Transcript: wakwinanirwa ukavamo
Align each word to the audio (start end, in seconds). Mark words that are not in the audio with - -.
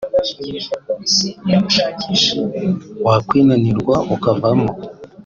wakwinanirwa 3.05 3.95
ukavamo 4.15 4.69